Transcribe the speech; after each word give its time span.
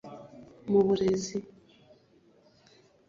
Mu 0.69 0.79
burezi 0.85 1.37